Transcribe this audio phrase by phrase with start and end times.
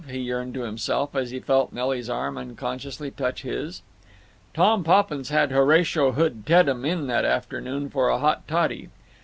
[0.07, 3.83] he yearned to himself, as he felt Nelly's arm unconsciously touch his.
[4.51, 8.89] Tom Poppins had Horatio Hood Teddem in that afternoon for a hot toddy.